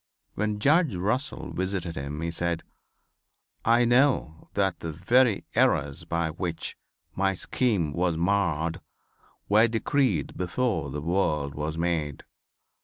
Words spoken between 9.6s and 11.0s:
decreed before